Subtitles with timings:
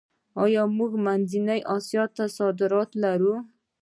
[0.43, 3.33] آیا موږ منځنۍ اسیا ته صادرات لرو؟